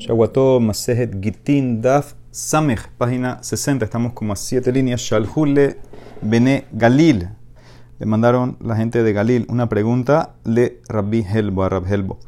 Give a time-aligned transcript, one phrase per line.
[0.00, 3.84] Shawato Masejet Gitin Daf Samech, página 60.
[3.84, 5.02] Estamos como a siete líneas.
[5.02, 5.76] Shalhule
[6.22, 7.28] Bene Galil.
[7.98, 12.18] Le mandaron la gente de Galil una pregunta le Rabbi Helbo a Rab Helbo.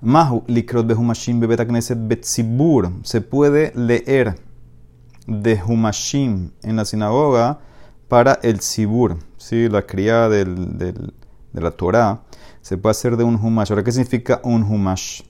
[0.00, 2.90] Mahu likrot behumashim bebet knesset betzibur.
[3.02, 4.36] Se puede leer
[5.26, 7.58] de humashim en la sinagoga
[8.08, 9.68] para el zibur, ¿sí?
[9.68, 11.12] la cría del, del,
[11.52, 12.22] de la Torah.
[12.62, 13.70] Se puede hacer de un humash.
[13.70, 15.27] Ahora, ¿qué significa un humash?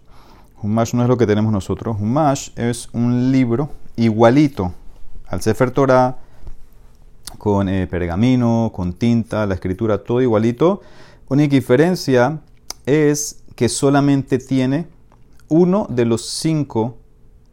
[0.63, 1.97] Humash no es lo que tenemos nosotros.
[2.01, 4.73] Humash es un libro igualito
[5.29, 6.19] al Sefer Torah,
[7.37, 10.81] con eh, pergamino, con tinta, la escritura, todo igualito.
[11.29, 12.41] Única diferencia
[12.87, 14.89] es que solamente tiene
[15.49, 16.97] uno de los cinco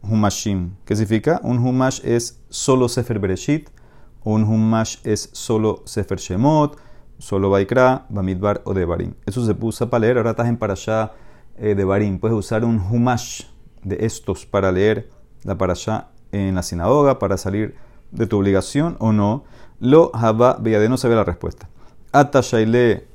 [0.02, 0.72] humashim.
[0.84, 1.40] ¿Qué significa?
[1.42, 3.68] Un humash es solo Sefer Bereshit,
[4.24, 6.78] un humash es solo Sefer Shemot,
[7.18, 9.14] solo Baikra, Bamidbar o Devarim.
[9.26, 11.12] Eso se puso para leer, ahora estás en Parashah
[11.58, 12.18] eh, de Barim.
[12.18, 13.42] Puedes usar un humash
[13.82, 15.08] de estos para leer
[15.44, 17.74] la parasha en la sinagoga, para salir
[18.10, 19.44] de tu obligación o no.
[19.80, 21.68] Lo Haba Beyade no sabe la respuesta.
[22.12, 23.06] Atashaile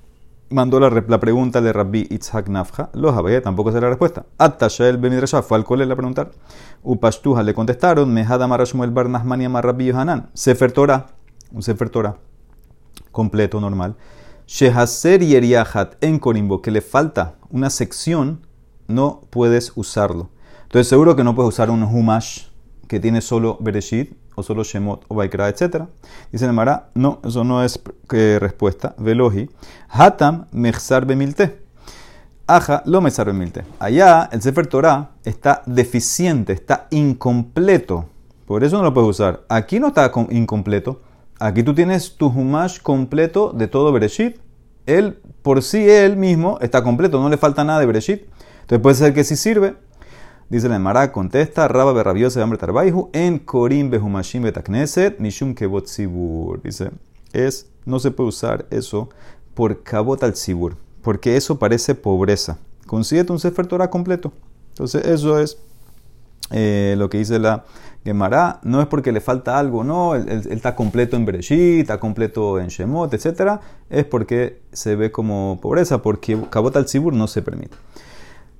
[0.50, 2.90] mandó la, la, pregunta de Rabbi Itzhak Nafja.
[2.94, 4.26] Lo Haba tampoco sabe la respuesta.
[4.38, 6.32] Atashael Bemidrashah fue al cole a preguntar.
[6.84, 8.14] Upashtuja le contestaron.
[8.14, 9.48] Mehada Marashmuel Bar Nahmani
[9.86, 10.30] Yohanan.
[10.34, 11.08] Sefer Torah.
[11.52, 12.16] Un Sefer Torah
[13.12, 13.96] completo, normal.
[14.54, 18.46] Shehaser Yeriahat en Corimbo, que le falta una sección,
[18.86, 20.30] no puedes usarlo.
[20.64, 22.48] Entonces, seguro que no puedes usar un Humash
[22.90, 25.86] que tiene solo Bereshit o solo Shemot o Baikra, etc.
[26.34, 27.80] Dice el Mara, no, eso no es
[28.12, 28.94] eh, respuesta.
[28.98, 29.50] Velohi.
[29.88, 31.62] Hatam Mechsar Bemilte.
[32.46, 33.64] Aja lo Mechsar Bemilte.
[33.80, 38.10] Allá el Sefer Torah está deficiente, está incompleto.
[38.46, 39.46] Por eso no lo puedes usar.
[39.48, 41.00] Aquí no está incompleto.
[41.44, 44.38] Aquí tú tienes tu Humash completo de todo Bereshit.
[44.86, 48.26] Él, por sí, él mismo está completo, no le falta nada de Bereshit.
[48.62, 49.74] Entonces puede ser que sí sirve.
[50.50, 55.88] Dice la Emara, contesta, Rabba berrabiosa de hambre tarbaihu, en Korim behumashim betakneset, mishum kebot
[55.88, 56.62] sibur.
[56.62, 56.92] Dice,
[57.34, 59.10] es, no se puede usar eso
[59.56, 62.60] por kabot al sibur, porque eso parece pobreza.
[62.86, 64.32] Consíguete un Sefer Torah completo.
[64.70, 65.58] Entonces, eso es
[66.52, 67.64] eh, lo que dice la
[68.04, 72.60] Gemara, no es porque le falta algo, no, él, está completo en Bereshit, está completo
[72.60, 73.60] en Shemot, etc.
[73.90, 77.78] Es porque se ve como pobreza, porque Kabot al Sibur no se permite.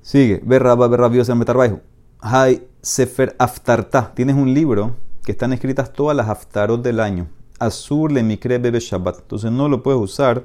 [0.00, 1.80] Sigue, Berraba, Berrabios en Betarbaihu.
[2.20, 4.94] Hay Sefer Aftarta, tienes un libro
[5.24, 7.28] que están escritas todas las Aftarot del año.
[7.58, 9.20] Azur le mikre bebe Shabbat.
[9.20, 10.44] Entonces no lo puedes usar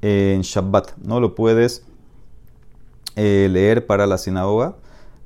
[0.00, 1.84] en Shabbat, no lo puedes
[3.16, 4.76] eh, leer para la sinagoga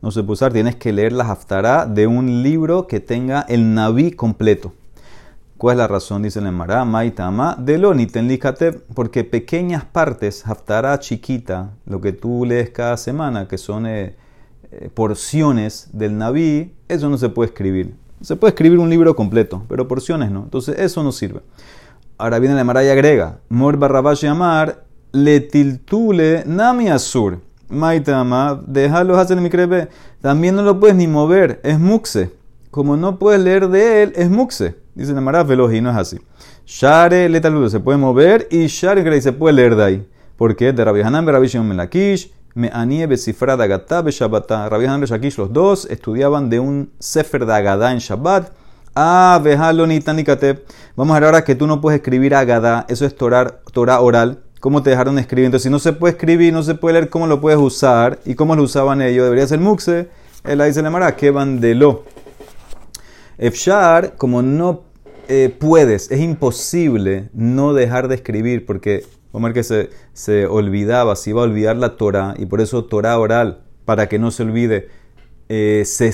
[0.03, 3.75] no se puede usar, tienes que leer la Haftarah de un libro que tenga el
[3.75, 4.73] Naví completo.
[5.57, 6.23] ¿Cuál es la razón?
[6.23, 7.95] Dice el Emara, Maitama, de lo
[8.95, 14.15] porque pequeñas partes, Haftarah chiquita, lo que tú lees cada semana, que son eh,
[14.71, 17.95] eh, porciones del Naví, eso no se puede escribir.
[18.21, 20.43] Se puede escribir un libro completo, pero porciones no.
[20.45, 21.41] Entonces eso no sirve.
[22.19, 27.41] Ahora viene la Emara y agrega, Mor Barrabash llamar, letiltule nami asur.
[27.69, 29.89] Maitama, déjalo hacer mi crepe.
[30.21, 32.31] También no lo puedes ni mover, es muxe.
[32.71, 34.77] Como no puedes leer de él, es muxe.
[34.95, 36.19] Dice la Mara y no es así.
[36.65, 40.09] Share letal se puede mover y Share se puede leer de ahí.
[40.37, 44.69] Porque de Rabbi Hanan Rabbi Shimon Melakish, me anie besifrada gata beshabata.
[44.69, 48.53] Rabbi Hanan Beshakish, los dos estudiaban de un Sefer de Agadá en Shabbat.
[48.95, 53.15] Ah, vejalo ni Vamos a ver ahora que tú no puedes escribir Agadá, eso es
[53.15, 55.45] Torah, Torah oral cómo te dejaron escribir.
[55.45, 58.19] Entonces, si no se puede escribir, no se puede leer, ¿cómo lo puedes usar?
[58.25, 59.23] ¿Y cómo lo usaban ellos?
[59.23, 60.09] Debería ser muxe.
[60.43, 62.03] Él ahí se le llamará que lo
[63.39, 64.83] Efshar, como no
[65.29, 71.31] eh, puedes, es imposible no dejar de escribir, porque ver que se, se olvidaba, se
[71.31, 74.89] iba a olvidar la Torah, y por eso Torah oral, para que no se olvide,
[75.49, 76.11] eh, se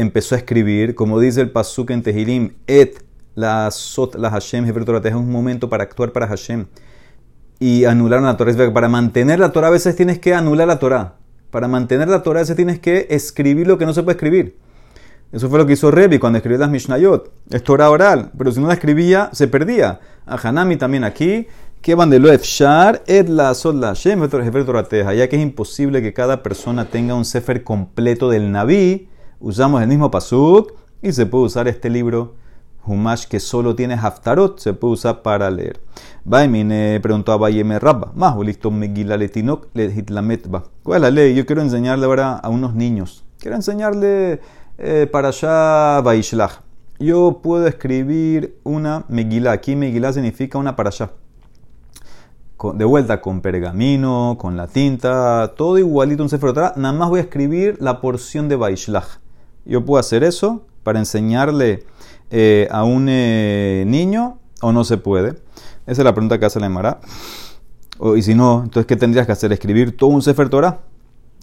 [0.00, 3.04] empezó a escribir, como dice el Pasuk en Tehilim, et
[3.34, 6.64] la sot la Hashem, es un momento para actuar para Hashem
[7.62, 8.72] y anularon la Torah.
[8.74, 11.14] Para mantener la Torah a veces tienes que anular la Torah.
[11.52, 14.58] Para mantener la Torah a veces tienes que escribir lo que no se puede escribir.
[15.30, 17.30] Eso fue lo que hizo Revi cuando escribió las Mishnayot.
[17.50, 20.00] Es Torah oral, pero si no la escribía, se perdía.
[20.26, 21.46] A Hanami también aquí,
[21.80, 26.86] que van de lo efshar, et la shem, ya que es imposible que cada persona
[26.86, 29.08] tenga un sefer completo del Naví,
[29.38, 32.34] usamos el mismo pasuk y se puede usar este libro
[32.86, 35.80] Humash que solo tiene Haftarot se puede usar para leer.
[36.24, 40.64] Baimine preguntó a Bayeme Rabba, más listo Megila Letinok Hitlametba.
[40.82, 41.34] ¿Cuál es la ley?
[41.34, 43.24] Yo quiero enseñarle ahora a unos niños.
[43.38, 44.40] Quiero enseñarle
[44.78, 46.60] eh, para allá Baishlach.
[46.98, 49.52] Yo puedo escribir una Megilá.
[49.52, 51.10] Aquí Megilá significa una para allá.
[52.74, 57.24] De vuelta con pergamino, con la tinta, todo igualito un Sefer Nada más voy a
[57.24, 59.18] escribir la porción de Baishlach
[59.64, 61.84] Yo puedo hacer eso para enseñarle
[62.34, 65.36] eh, a un eh, niño o no se puede.
[65.86, 67.00] Esa es la pregunta que hace la Emara.
[68.16, 69.52] y si no, entonces, ¿qué tendrías que hacer?
[69.52, 70.80] ¿Escribir todo un Sefer Torah?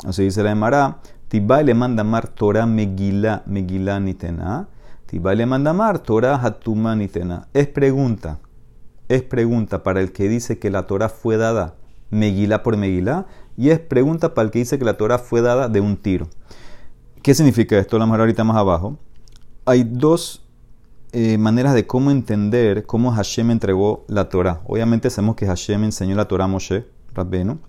[0.03, 0.97] Así dice la Emara.
[1.27, 4.67] Tibai le manda mar Torah Megilá, Megilá Nitena.
[5.05, 7.47] Tibai le manda mar Torah Hatuma Nitena.
[7.53, 8.39] Es pregunta.
[9.09, 11.75] Es pregunta para el que dice que la Torah fue dada
[12.09, 13.27] Megilá por Megilá.
[13.57, 16.29] Y es pregunta para el que dice que la Torah fue dada de un tiro.
[17.21, 17.99] ¿Qué significa esto?
[17.99, 18.97] La vamos ahorita más abajo.
[19.65, 20.48] Hay dos
[21.11, 24.61] eh, maneras de cómo entender cómo Hashem entregó la Torah.
[24.67, 27.59] Obviamente sabemos que Hashem enseñó la Torah a Moshe, Rabbenu.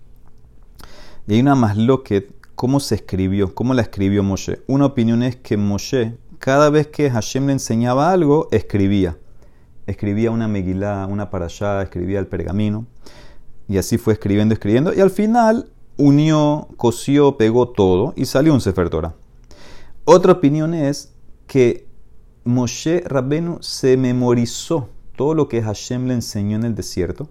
[1.27, 4.61] Y hay una más loquet cómo se escribió, cómo la escribió Moshe.
[4.67, 9.17] Una opinión es que Moshe, cada vez que Hashem le enseñaba algo, escribía.
[9.87, 12.85] Escribía una megilá, una parashá, escribía el pergamino.
[13.67, 14.93] Y así fue escribiendo, escribiendo.
[14.93, 19.15] Y al final unió, cosió, pegó todo y salió un Sefer Torah.
[20.05, 21.13] Otra opinión es
[21.47, 21.87] que
[22.43, 27.29] Moshe Rabbenu se memorizó todo lo que Hashem le enseñó en el desierto.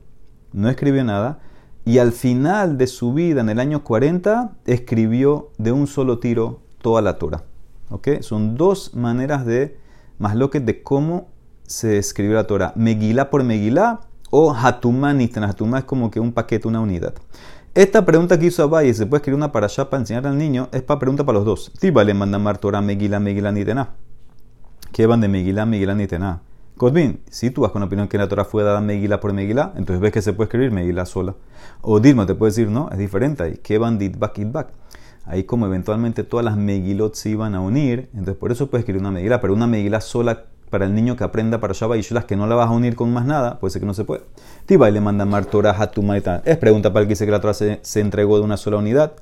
[0.53, 1.41] No escribió nada
[1.85, 6.61] y al final de su vida, en el año 40, escribió de un solo tiro
[6.83, 7.43] toda la Torah.
[7.91, 8.21] ¿Ok?
[8.21, 9.77] Son dos maneras de,
[10.19, 11.29] más lo que de cómo
[11.67, 12.73] se escribió la Torah.
[12.77, 15.49] Megilá por Megilá o Hatumá Nistana.
[15.49, 17.15] Hatumá es como que un paquete, una unidad.
[17.75, 20.69] Esta pregunta que hizo Abaye, ¿se puede escribir una para allá para enseñar al niño?
[20.73, 21.73] Es para pregunta para los dos.
[21.81, 23.95] Tiba le manda mar Torah Megilá, Megilá Nitena.
[24.93, 26.43] ¿Qué van de Megilá, Megilá Nitena?
[26.77, 29.73] Cosbin, si tú vas con la opinión que la Torah fue dada Megilá por Megilá,
[29.77, 31.37] entonces ves que se puede escribir Megilá sola.
[31.81, 33.61] O Dilma te puede decir, no, es diferente ahí.
[33.63, 34.69] ¿Qué van Ditbak Itbak?
[35.27, 39.01] Ahí como eventualmente todas las Megilot se iban a unir, entonces por eso puedes escribir
[39.01, 42.25] una Megilá, pero una Megilá sola para el niño que aprenda para Shabbat y las
[42.25, 44.23] que no la vas a unir con más nada, puede ser que no se puede.
[44.67, 46.03] Tiba y le manda Mar Torah a tu
[46.45, 48.79] Es pregunta para el que dice que la Torah se, se entregó de una sola
[48.79, 49.13] unidad.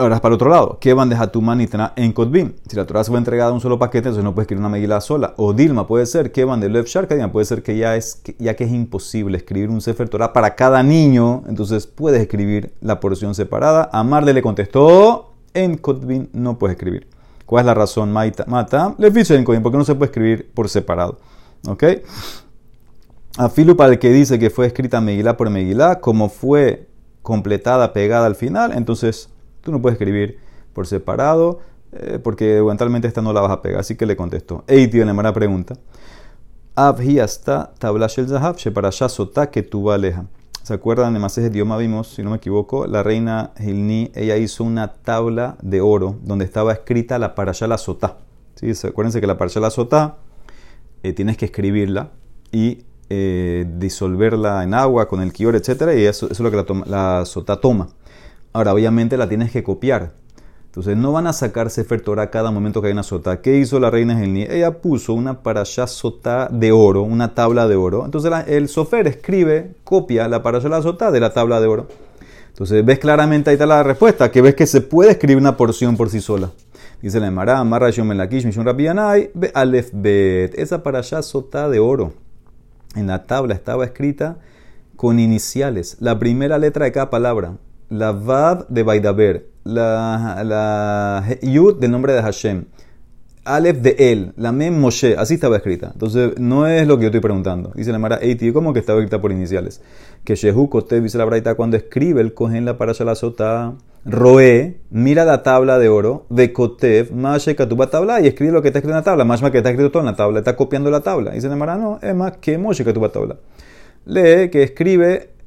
[0.00, 0.78] Ahora es para otro lado.
[0.80, 2.52] ¿Qué van de Hatumán y en Kotbim?
[2.68, 5.00] Si la Torah fue entregada a un solo paquete, entonces no puede escribir una megila
[5.00, 5.34] sola.
[5.36, 6.30] O Dilma puede ser.
[6.30, 7.32] ¿Qué van de Lev Sharkadian?
[7.32, 10.84] Puede ser que ya, es, ya que es imposible escribir un Sefer Torah para cada
[10.84, 13.90] niño, entonces puedes escribir la porción separada.
[13.92, 17.08] Amarle le contestó, en Kotbim no puedes escribir.
[17.44, 18.12] ¿Cuál es la razón?
[18.12, 18.94] Mata.
[18.98, 21.18] Le en Kotbim, porque no se puede escribir por separado.
[21.66, 21.84] ¿Ok?
[23.36, 26.86] Afilu para el que dice que fue escrita Megilá por Megilá, como fue
[27.22, 29.30] completada, pegada al final, entonces
[29.68, 30.38] Tú no puedes escribir
[30.72, 31.60] por separado
[31.92, 33.80] eh, porque eventualmente esta no la vas a pegar.
[33.80, 34.64] Así que le contesto.
[34.66, 35.74] Ey, tío, mala pregunta.
[36.74, 37.74] Abhi hasta
[38.72, 38.90] para
[39.50, 40.24] que tu aleja.
[40.62, 41.12] ¿Se acuerdan?
[41.12, 45.58] de de idioma vimos, si no me equivoco, la reina Hilni, ella hizo una tabla
[45.60, 48.16] de oro donde estaba escrita la parashá la sotá.
[48.54, 48.72] ¿Sí?
[48.86, 50.16] Acuérdense que la parashá la sotá
[51.02, 52.12] eh, tienes que escribirla
[52.52, 55.92] y eh, disolverla en agua con el kior, etc.
[55.94, 57.88] Y eso, es lo que la, la sotá toma.
[58.58, 60.14] Ahora, obviamente la tienes que copiar.
[60.66, 63.40] Entonces, no van a sacar Sefer cada momento que hay una sota.
[63.40, 64.48] ¿Qué hizo la reina Gelni?
[64.50, 68.04] Ella puso una parashá sota de oro, una tabla de oro.
[68.04, 71.86] Entonces, el sofer escribe, copia la parashá la sota de la tabla de oro.
[72.48, 75.96] Entonces, ves claramente ahí está la respuesta, que ves que se puede escribir una porción
[75.96, 76.50] por sí sola.
[77.00, 80.58] Dice la Emara, Marra Melakish, Mishun Rabianai, Be Alef Bet.
[80.58, 82.12] Esa parashá sota de oro
[82.96, 84.38] en la tabla estaba escrita
[84.96, 87.52] con iniciales, la primera letra de cada palabra
[87.88, 92.64] la Vav de Baidaber, la, la Yud del nombre de Hashem,
[93.48, 95.90] Aleph de él, la Mem Moshe, así estaba escrita.
[95.94, 97.72] Entonces, no es lo que yo estoy preguntando.
[97.74, 99.80] Dice la Mara Eiti, ¿cómo que estaba escrita por iniciales?
[100.22, 105.24] Que Shehu Kotev, dice la Braita, cuando escribe el cogen la para Sota, Roe, mira
[105.24, 108.92] la tabla de oro de Kotev, Mashe Katuba tabla, y escribe lo que está escrito
[108.92, 109.24] en la tabla.
[109.24, 111.30] Más que está escrito todo en la tabla, está copiando la tabla.
[111.30, 113.36] Dice la Mara, no, es más que Moshe Katuba tabla.
[114.04, 115.37] Lee que escribe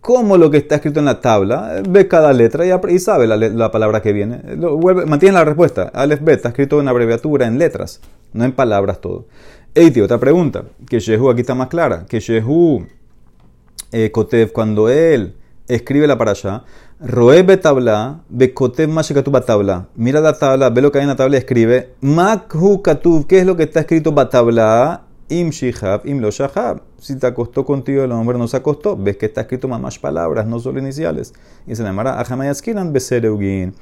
[0.00, 4.00] como lo que está escrito en la tabla, ve cada letra y, sabe la, palabra
[4.00, 4.40] que viene.
[5.06, 5.90] mantiene la respuesta.
[5.92, 8.00] Aleph Bet está escrito en abreviatura, en letras,
[8.32, 9.26] no en palabras todo.
[9.74, 12.86] Eiti, otra pregunta, que Shehu aquí está más clara, que Shehu
[13.92, 15.34] eh, Kotev, cuando él
[15.66, 16.64] escribe la para allá,
[17.00, 19.86] Roe betabla, bekotev mashekatuba tabla.
[19.94, 21.94] Mira la tabla, ve lo que hay en la tabla y escribe.
[22.00, 25.02] Makhu katuv, ¿qué es lo que está escrito batabla?
[25.30, 26.80] Im shihab, im lo shahab.
[26.98, 30.46] Si te acostó contigo el hombre no se acostó, ves que está escrito más palabras,
[30.46, 31.34] no solo iniciales.
[31.66, 33.74] Y se llamará Ajamayaskinan Besereugin.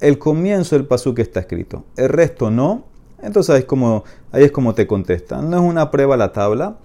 [0.00, 2.84] El comienzo del pasú que está escrito, el resto no.
[3.22, 5.50] Entonces ahí es, como, ahí es como te contestan.
[5.50, 6.78] No es una prueba la tabla.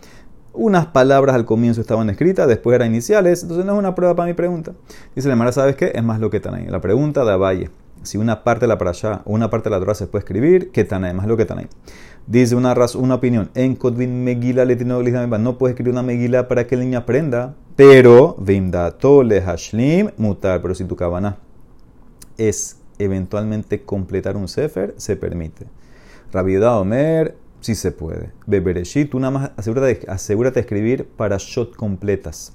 [0.53, 4.27] Unas palabras al comienzo estaban escritas, después eran iniciales, entonces no es una prueba para
[4.27, 4.73] mi pregunta.
[5.15, 5.91] Dice la ¿sabes qué?
[5.95, 6.65] Es más lo que están ahí.
[6.65, 7.69] La pregunta de Valle
[8.03, 10.83] si una parte de la o una parte de la Torah se puede escribir, que
[10.83, 11.67] tan más lo que tan ahí.
[12.25, 16.81] Dice una, una opinión, en Kodvin Megila no puedes escribir una Megila para que el
[16.81, 21.37] niño aprenda, pero Vimdato le Hashlim mutar, pero si tu cabana
[22.37, 25.67] es eventualmente completar un sefer, se permite.
[26.31, 28.31] Rabiudá Omer, sí se puede.
[28.45, 32.53] Bebereshit, tú nada más asegúrate, asegúrate de escribir para shot completas.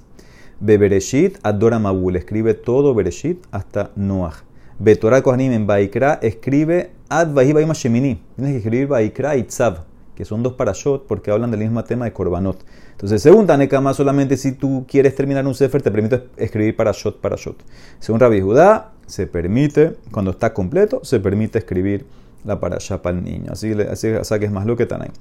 [0.59, 4.43] Bebereshit, Adora Mabul, escribe todo Bereshit hasta Noach.
[4.83, 8.21] Betorah Kohanim en Baikra, escribe Ad Vahiba Shemini.
[8.35, 12.03] Tienes que escribir Baikra y Tzav, que son dos parashot porque hablan del mismo tema
[12.03, 12.65] de Korbanot.
[12.91, 17.63] Entonces, según Tanekama, solamente si tú quieres terminar un sefer, te permite escribir parashot, parashot.
[18.01, 22.05] Según Rabbi Judá, se permite, cuando está completo, se permite escribir
[22.43, 23.53] la parasha para el niño.
[23.53, 25.11] Así, así, así que es más lo que Tanay.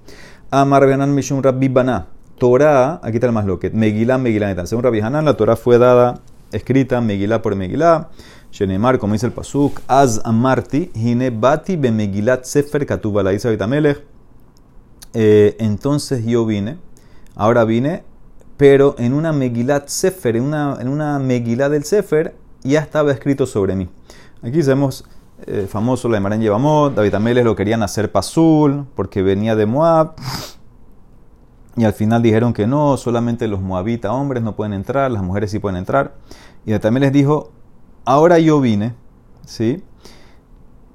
[0.50, 2.08] Amar Benan Mishun Rabbi Baná.
[2.36, 3.70] Torah, aquí está el más lo que.
[3.70, 4.66] Megilá, Megilá.
[4.66, 6.18] Según Rabbi Hanan, la Torah fue dada,
[6.50, 8.08] escrita, Megilá por Megilá.
[8.52, 13.48] Shenemar, como dice el Pasuk, Az Amarti, Hine Bati be Megilat Sefer Katuba, la dice
[13.48, 14.04] Abitamelech.
[15.14, 16.76] Eh, entonces yo vine,
[17.34, 18.04] ahora vine,
[18.58, 23.46] pero en una Megilat Sefer, en una, en una Megilá del Sefer, ya estaba escrito
[23.46, 23.88] sobre mí.
[24.42, 25.06] Aquí vemos
[25.46, 30.14] eh, famoso la de Marán Yevamot, David lo querían hacer Pasul porque venía de Moab.
[31.74, 35.50] Y al final dijeron que no, solamente los moabitas hombres no pueden entrar, las mujeres
[35.50, 36.12] sí pueden entrar.
[36.66, 37.50] Y también les dijo,
[38.04, 38.94] ahora yo vine,
[39.44, 39.82] ¿sí?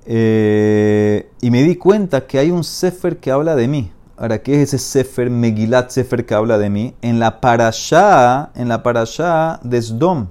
[0.05, 3.91] Eh, y me di cuenta que hay un Sefer que habla de mí.
[4.15, 6.95] Ahora, ¿qué es ese Sefer, Megilat Sefer que habla de mí?
[7.01, 10.27] En la parashá, en la parashá de Sdom,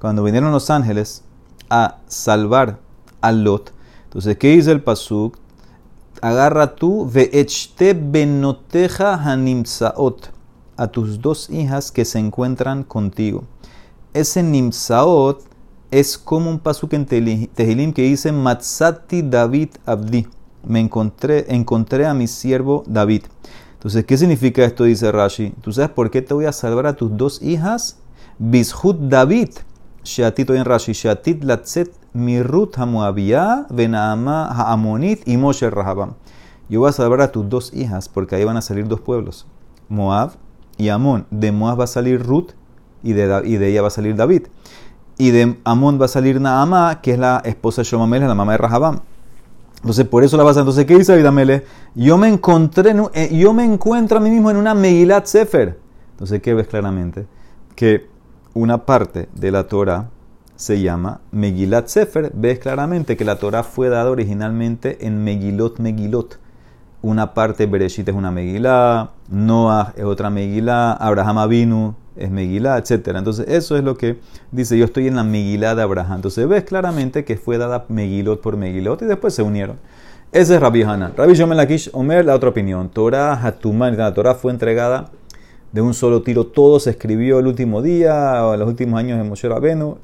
[0.00, 1.22] cuando vinieron los ángeles
[1.68, 2.78] a salvar
[3.20, 3.72] a Lot.
[4.04, 5.38] Entonces, ¿qué dice el Pasuk?
[6.20, 10.30] agarra tú, ve'echte benoteja hanimsaot,
[10.76, 13.44] a tus dos hijas que se encuentran contigo.
[14.12, 15.42] Ese nimsaot
[15.90, 20.26] es como un pasuk en Tehilim que dice, matzati David abdi.
[20.66, 23.22] Me encontré, encontré a mi siervo David.
[23.74, 24.84] Entonces, ¿qué significa esto?
[24.84, 25.54] Dice Rashi.
[25.62, 27.98] ¿Tú sabes por qué te voy a salvar a tus dos hijas?
[28.38, 29.50] Bishut David.
[30.04, 30.92] Sheatit en Rashi.
[30.92, 36.14] Sheatit latzet Mirut Hamoabiyah, Benaama Haamonit y Moshe Rahabam.
[36.68, 39.46] Yo voy a salvar a tus dos hijas porque ahí van a salir dos pueblos,
[39.88, 40.32] Moab
[40.76, 41.26] y Amón.
[41.30, 42.50] De Moab va a salir Ruth
[43.02, 44.48] y de, y de ella va a salir David.
[45.20, 48.52] Y de Amón va a salir Naamá, que es la esposa de Shomamele, la mamá
[48.52, 49.00] de Rahabam.
[49.76, 50.60] Entonces, por eso la vas a...
[50.60, 51.60] Entonces, ¿qué dice David
[51.94, 55.78] Yo me encontré, eh, yo me encuentro a mí mismo en una Megilat Sefer.
[56.12, 57.26] Entonces, ¿qué ves claramente?
[57.74, 58.08] Que
[58.54, 60.08] una parte de la Torah
[60.56, 62.32] se llama Megilat Sefer.
[62.34, 66.38] Ves claramente que la Torah fue dada originalmente en Megilot Megilot.
[67.02, 73.08] Una parte Bereshit es una Megilá, Noah es otra Megilá, Abraham Avinu es Megilá, etc.
[73.16, 74.18] Entonces, eso es lo que
[74.52, 76.16] dice: Yo estoy en la Megilá de Abraham.
[76.16, 79.78] Entonces, ves claramente que fue dada Megilot por Megilot y después se unieron.
[80.32, 81.14] Ese es Rabbi Hanan.
[81.16, 82.88] Rabbi Yomen Lakish Omer, la otra opinión.
[82.88, 85.10] Torah Hatuman, la Torah fue entregada
[85.72, 86.46] de un solo tiro.
[86.46, 89.98] Todo se escribió el último día, o los últimos años de Moshe Rabenu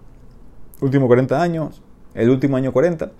[0.81, 1.83] último 40 años,
[2.15, 3.13] el último año 40,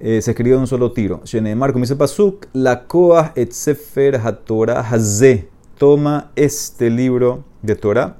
[0.00, 1.20] eh, se escribió de un solo tiro.
[1.24, 5.48] Shenemar, como Pasuk, la Koah et Sefer HaTorah Hazeh.
[5.78, 8.16] Toma este libro de Torah.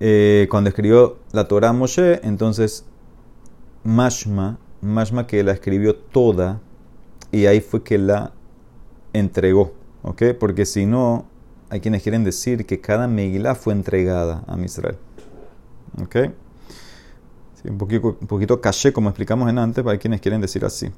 [0.00, 2.84] Eh, cuando escribió la Torah Moshe, entonces
[3.84, 6.60] Mashma, Mashma que la escribió toda
[7.30, 8.32] y ahí fue que la
[9.12, 9.72] entregó.
[10.02, 10.22] ¿Ok?
[10.38, 11.26] Porque si no,
[11.70, 14.98] hay quienes quieren decir que cada Megillah fue entregada a Israel.
[16.02, 16.16] ¿Ok?
[17.64, 20.90] un, poquito, un poquito caché, como explicamos en antes, para quienes quieren decir así.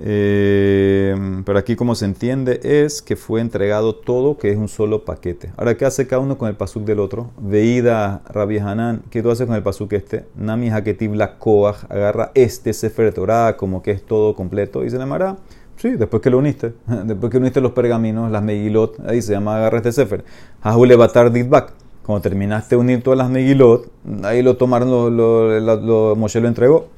[0.00, 5.04] Eh, pero aquí como se entiende es que fue entregado todo, que es un solo
[5.04, 5.52] paquete.
[5.56, 7.30] Ahora, ¿qué hace cada uno con el pasuk del otro?
[7.38, 10.24] Veida Rabbi Hanan, ¿qué tú haces con el pasuk este?
[10.36, 14.96] Nami Haketiv la Koach, agarra este Sefer Torah como que es todo completo y se
[14.96, 15.36] le llamará.
[15.76, 16.72] Sí, después que lo uniste,
[17.04, 20.24] después que uniste los pergaminos, las Megilot, ahí se llama agarra este Sefer.
[20.62, 21.72] Hahule Batar Ditbak.
[22.04, 23.90] Cuando terminaste de unir todas las Megilot,
[24.24, 26.88] ahí lo tomaron, lo, lo, Moshe lo entregó.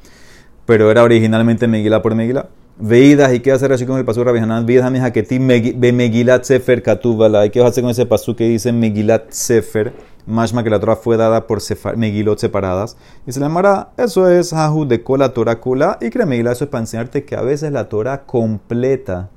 [0.66, 2.48] Pero era originalmente Megilá por Megilá.
[2.78, 4.66] Veidas, ¿y qué hacer así con el pasú Rabbi Hanan?
[4.66, 7.46] Veidas, mi jaquetí, be Megilat Sefer Katubala.
[7.46, 9.94] ¿Y qué hacer con ese pasú que dice Megilat Sefer?
[10.26, 11.60] Mashma que la Torah fue dada por
[11.96, 12.96] Megilot separadas.
[13.26, 15.98] Y se le llamará, eso es Hahu de Kola Torah Kula.
[16.02, 19.30] Y cree Megilá, eso es para enseñarte que a veces la Torah completa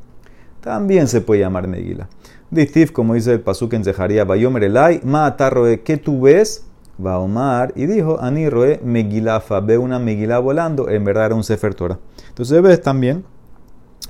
[0.61, 2.09] también se puede llamar Megilá.
[2.49, 6.65] Distif, como dice el Pasuk en Zeharia, Bayomer Elai, Maatarroe, ¿qué tú ves?
[7.03, 11.43] Va Omar y dijo, Ani Roe Megilafa, ve una Megilá volando, en verdad era un
[11.43, 11.97] Sefer Torah.
[12.27, 13.23] Entonces ves también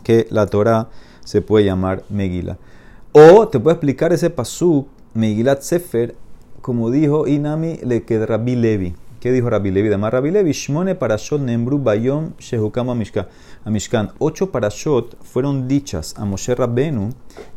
[0.03, 0.89] que la Torah
[1.23, 2.57] se puede llamar Megila.
[3.11, 6.15] O te puede explicar ese Pasuk, Megilat Sefer,
[6.61, 8.95] como dijo Inami le que Rabbi Levi.
[9.19, 9.89] ¿Qué dijo Rabbi Levi?
[9.89, 14.11] Además, Rabbi Levi, Shmone parashot nembru bayom shehukam a Mishkan.
[14.17, 17.09] Ocho parashot fueron dichas a Moshe Rabbenu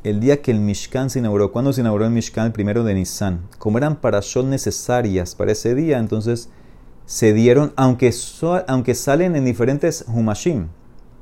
[0.03, 1.53] el día que el Mishkan se inauguró.
[1.53, 2.47] ¿Cuándo se inauguró el Mishkan?
[2.47, 3.43] El primero de Nisan.
[3.59, 6.49] Como eran parashot necesarias para ese día, entonces
[7.07, 8.13] se dieron, aunque,
[8.67, 10.67] aunque salen en diferentes humashim,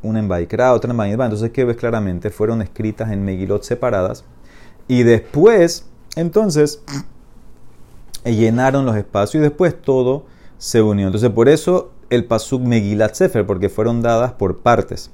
[0.02, 4.24] una en Baikra, otra en Baikra, entonces que ves claramente, fueron escritas en Megilot separadas,
[4.88, 6.82] y después, entonces,
[8.24, 10.24] llenaron los espacios y después todo
[10.58, 11.06] se unió.
[11.06, 15.10] Entonces, por eso el Pasuk Megilat Sefer, porque fueron dadas por partes.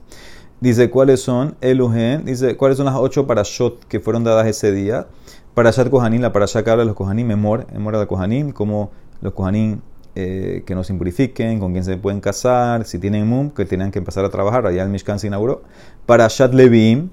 [0.60, 5.06] Dice cuáles son Elugen, dice cuáles son las ocho parashot que fueron dadas ese día.
[5.54, 9.32] Parashat Kohanim, la parashat que habla de los Kohanim, Memor, Memor de Kohanim, como los
[9.32, 9.80] Kohanim
[10.14, 13.98] eh, que nos impurifiquen, con quién se pueden casar, si tienen mum, que tienen que
[13.98, 15.62] empezar a trabajar, allá el Mishkan se inauguró.
[16.06, 17.10] Parashat Levim,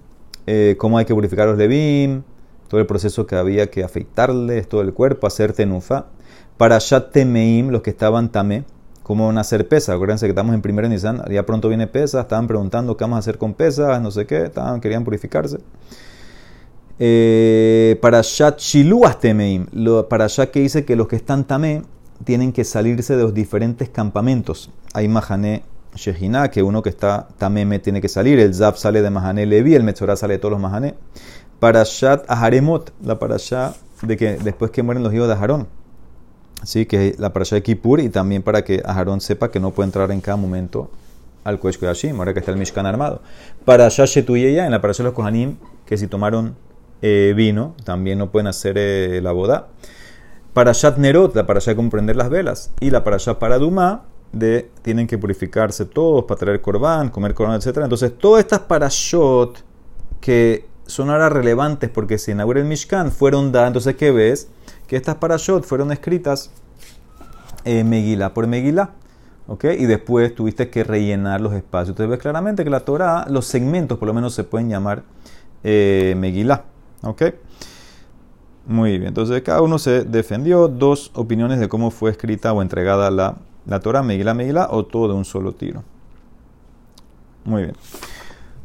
[0.48, 2.24] eh, cómo hay que purificar los Levim,
[2.74, 6.08] todo el proceso que había que afeitarles, todo el cuerpo, hacer tenufa.
[6.58, 8.64] Parashat Temeim, los que estaban tamé,
[9.04, 9.94] cómo van a hacer pesas.
[9.94, 13.20] Acuérdense que estamos en primera Nisan, ya pronto viene pesas, estaban preguntando qué vamos a
[13.20, 15.60] hacer con pesas, no sé qué, estaban, querían purificarse.
[16.98, 19.18] Eh, para Shat Shiluas
[20.10, 21.84] para Shat que dice que los que están tamé
[22.24, 24.72] tienen que salirse de los diferentes campamentos.
[24.96, 25.62] Hay Mahané
[25.96, 29.76] Shejina, que uno que está tameme tiene que salir, el Zab sale de Mahané Levi,
[29.76, 30.96] el Metzorah sale de todos los Mahané.
[31.64, 35.70] Parashat Aharemot, la parasha de que después que mueren los hijos de Aharón
[36.62, 39.88] Así que la parasha de Kippur y también para que Aarón sepa que no puede
[39.88, 40.92] entrar en cada momento
[41.46, 43.22] al Kodesh Kodashim, ahora que está el Mishkan armado.
[43.64, 45.56] Parasha Shetuyeya, en la parasha de los Kohanim,
[45.86, 46.58] que si tomaron
[47.02, 49.70] eh, vino, también no pueden hacer eh, la boda.
[50.52, 52.72] Parashat Nerot, la parasha de comprender las velas.
[52.82, 54.04] Y la parasha Paraduma,
[54.34, 57.78] de tienen que purificarse todos para traer corbán, comer corbán, etc.
[57.84, 59.64] Entonces, todas estas parashot
[60.20, 63.68] que son ahora relevantes porque se inaugura el Mishkan fueron dadas.
[63.68, 64.50] Entonces, ¿qué ves?
[64.88, 66.52] que estas parashot fueron escritas
[67.66, 68.92] eh, Megilá por Megilá.
[69.48, 69.66] ¿ok?
[69.78, 71.90] Y después tuviste que rellenar los espacios.
[71.90, 75.04] Entonces ves claramente que la Torah, los segmentos por lo menos se pueden llamar
[75.64, 76.66] eh, Megilá.
[78.66, 83.12] Muy bien, entonces cada uno se defendió dos opiniones de cómo fue escrita o entregada
[83.12, 83.36] la,
[83.66, 85.84] la Torah, Megilá, Megilá, o todo de un solo tiro.
[87.44, 87.76] Muy bien.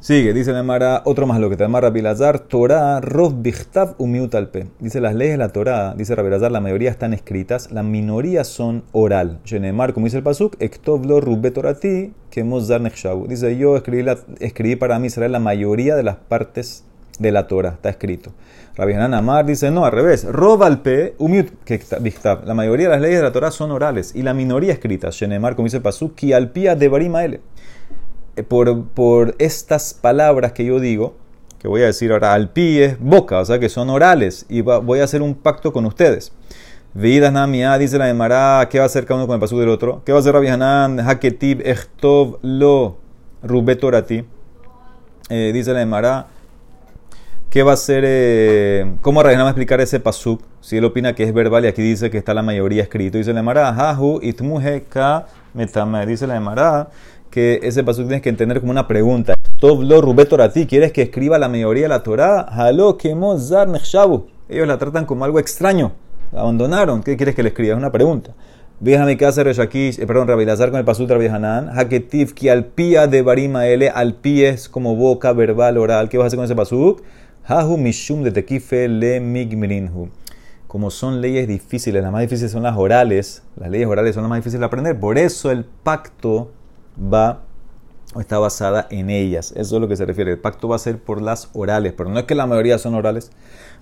[0.09, 4.35] Sigue, dice la Mara, otro más lo que te amarra Bilazar, Torah, Rov Bichtav Umiut
[4.35, 4.67] Alpe.
[4.79, 8.85] Dice las leyes de la Torah, dice Rabilazar, la mayoría están escritas, la minoría son
[8.93, 9.39] oral.
[9.45, 12.81] Genemar, como dice el Pasuk, Ektovlo Rubbe Torati, que Mozar
[13.29, 16.85] Dice, yo escribí, para mí Israel la mayoría de las partes
[17.19, 18.33] de la Torah, está escrito.
[18.77, 21.49] Rabbi Amar dice, no, al revés, Rov Alpe Umiut
[22.01, 22.47] Bichtav.
[22.47, 25.19] La mayoría de las leyes de la Torah son orales y la minoría escritas.
[25.19, 26.89] Genemar, como dice el Pasuk, Ki Alpia de
[28.39, 31.17] Eh, por, estas palabras que yo digo,
[31.59, 35.01] que voy a decir ahora al pie, boca, o sea que son orales, y voy
[35.01, 36.33] a hacer un pacto con ustedes.
[36.95, 39.69] Vidas Namia, dice la Emara, ¿qué va a hacer cada uno con el paso del
[39.69, 40.03] otro?
[40.05, 41.01] ¿Qué va a hacer Rabbi Hanan?
[41.01, 42.99] Haketib, Echtov, Lo,
[43.43, 44.25] Rubetorati.
[45.31, 46.29] Eh, dice la Emara,
[47.51, 48.05] ¿qué va a hacer?
[48.07, 50.43] Eh, ¿Cómo Rabbi va a explicar ese pasuk?
[50.61, 53.19] Si él opina que es verbal y aquí dice que está la mayoría escrito.
[53.19, 56.07] Dice la Emara, Hahu, Itmuhe, Ka, Metame.
[56.07, 56.89] Dice la Emara,
[57.31, 59.35] que ese paso tienes que entender como una pregunta.
[59.59, 60.03] Toblo
[60.53, 62.41] ti ¿quieres que escriba la mayoría de la Torah?
[62.43, 63.69] Halo kemozar
[64.49, 65.93] Ellos la tratan como algo extraño.
[66.33, 67.03] La abandonaron.
[67.03, 67.75] ¿Qué quieres que le escriba?
[67.75, 68.35] Es una pregunta.
[68.81, 71.77] Veja mi casa Reshakish, eh, perdón, Rabilazar con el pasú de Hanan.
[71.77, 73.63] Haketiv ki alpía de barima
[73.93, 76.09] alpía es como boca, verbal, oral.
[76.09, 77.03] ¿Qué vas a hacer con ese pasuk?
[77.45, 80.11] Hahu mishum de tekife le migmirinhu.
[80.69, 83.43] Como son leyes difíciles, las más difíciles son las orales.
[83.57, 85.01] Las leyes orales son las más difíciles de aprender.
[85.01, 86.53] Por eso el pacto
[87.01, 87.43] va
[88.15, 89.53] o está basada en ellas.
[89.55, 90.33] Eso es lo que se refiere.
[90.33, 92.95] El pacto va a ser por las orales, pero no es que la mayoría son
[92.95, 93.31] orales.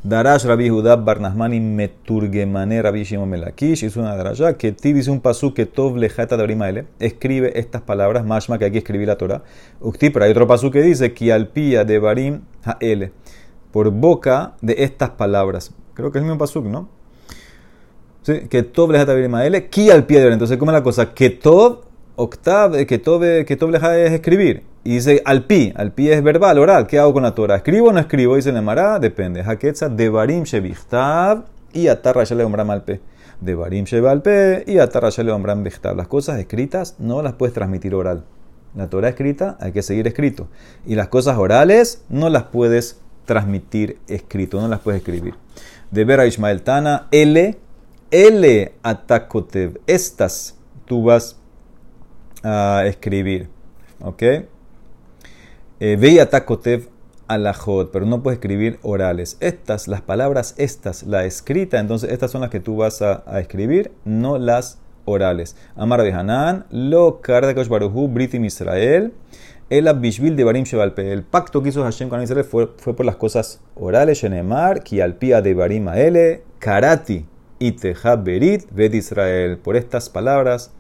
[0.03, 5.21] Darash Rabbi Judá Barnasmani Meturgemane Rabbi Shimon Melakish hizo una darasha que ti dice un
[5.21, 9.17] pasú que Tov Lejata de Ele escribe estas palabras, mashma que hay que escribir la
[9.17, 9.43] Torah.
[9.81, 13.13] Ukti, pero hay otro pasú que dice que alpía de Barim Haele
[13.71, 15.73] por boca de estas palabras.
[15.95, 16.89] Creo que es el mismo ¿no?
[18.23, 20.83] Sí, que Tov Lejata de Barim Haele, ki al pie de Entonces, ¿cómo es la
[20.83, 21.15] cosa?
[21.15, 21.86] Que Tov
[22.17, 24.65] octav, que tobe, que es escribir.
[24.85, 26.87] Y dice al pi, al pi es verbal, oral.
[26.87, 27.57] ¿Qué hago con la Torah?
[27.57, 28.37] ¿Escribo o no escribo?
[28.37, 29.43] Dice Nemara, depende.
[29.43, 33.01] Haketza de barim shebichtav y atarra le ombram al pe.
[33.41, 33.85] De barim
[34.23, 35.97] pe y atarra le ombram bichtav.
[35.97, 38.25] Las cosas escritas no las puedes transmitir oral.
[38.75, 40.49] La Torah escrita hay que seguir escrito.
[40.87, 45.35] Y las cosas orales no las puedes transmitir escrito, no las puedes escribir.
[45.91, 47.59] De ver a Ismael Tana, L,
[48.11, 49.81] L atakotev.
[49.87, 51.41] Estas tú vas
[52.47, 53.49] a escribir.
[54.01, 54.23] ¿Ok?
[54.23, 56.89] Eh, Veía takotev
[57.29, 59.37] alajot, pero no puedes escribir orales.
[59.41, 63.91] Estas, las palabras estas, la escrita, entonces estas son las que tú vas a, escribir,
[64.05, 65.57] no las orales.
[65.75, 69.13] Amar de Hanan, lo kardakosh baruhu, britim Israel,
[69.69, 71.13] el bishvil de barim shebalpe.
[71.13, 75.01] El pacto que hizo Hashem con Israel fue, fue por las cosas orales, shenemar, ki
[75.01, 77.27] alpia de barim aele, karati,
[77.59, 77.75] y
[78.23, 79.59] berit, ved Israel.
[79.59, 80.71] Por estas palabras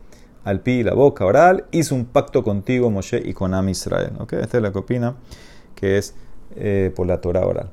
[0.46, 4.12] al pi, la boca oral, hizo un pacto contigo, Moshe, y con Am Israel.
[4.30, 5.16] Esta es la que opina
[5.74, 6.14] que es
[6.56, 7.70] eh, por la Torah oral.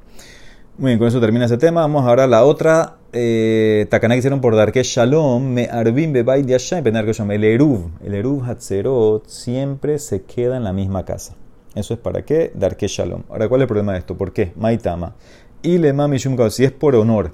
[0.80, 1.82] Muy bien, con eso termina ese tema.
[1.82, 6.42] Vamos ahora a la otra eh, Takaná que hicieron por Darke Shalom, me Arbim Bebay
[6.42, 11.36] de El Eruv, el Eruv Hatzerot siempre se queda en la misma casa.
[11.76, 12.52] Eso es para qué?
[12.56, 13.22] Darke Shalom.
[13.30, 14.18] Ahora, ¿cuál es el problema de esto?
[14.18, 14.52] ¿Por qué?
[14.56, 15.16] Maitama.
[15.62, 17.34] Y le mami si es por honor.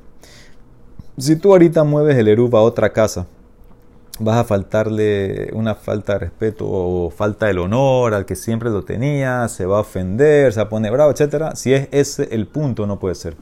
[1.17, 3.25] Si tú ahorita mueves el Eruv a otra casa,
[4.19, 8.83] vas a faltarle una falta de respeto o falta del honor al que siempre lo
[8.83, 11.55] tenía, se va a ofender, se va bravo, etc.
[11.55, 13.35] Si es ese el punto, no puede ser.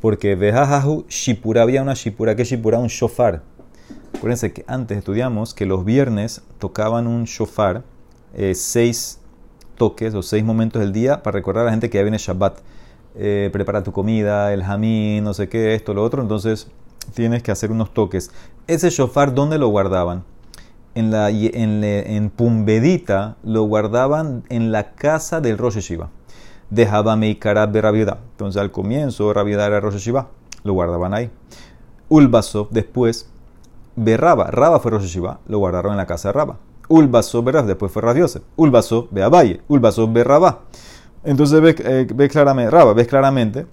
[0.00, 2.78] Porque Vejajahu Shipura, había una Shipura, que Shipura?
[2.78, 3.42] Un shofar.
[4.16, 7.82] Acuérdense que antes estudiamos que los viernes tocaban un shofar,
[8.34, 9.20] eh, seis
[9.76, 12.58] toques o seis momentos del día para recordar a la gente que ya viene Shabbat.
[13.16, 16.22] Eh, prepara tu comida, el jamín, no sé qué, esto, lo otro.
[16.22, 16.68] Entonces
[17.14, 18.30] tienes que hacer unos toques.
[18.66, 20.24] Ese shofar, ¿dónde lo guardaban?
[20.94, 26.08] En, la, en, en Pumbedita lo guardaban en la casa del Rosh Shiva.
[26.70, 28.20] Dejaba Meikara de Rabiudá.
[28.30, 30.28] Entonces al comienzo Rabiudá era Rosh Shiva.
[30.62, 31.30] Lo guardaban ahí.
[32.08, 33.28] Ulbasov después
[33.96, 34.50] Berraba.
[34.50, 35.40] Raba fue Rosh Shiva.
[35.46, 36.56] Lo guardaron en la casa de Raba.
[36.88, 37.44] Ulbasov.
[37.66, 38.40] Después fue Radiose.
[38.56, 39.60] Ulbasov Beabaye.
[39.68, 40.60] Ulbasov Berraba.
[41.22, 43.66] Entonces ves, eh, claramente, Raba, ves claramente